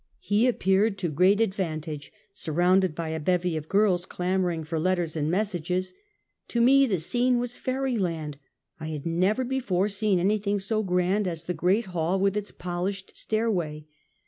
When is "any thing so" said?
10.17-10.81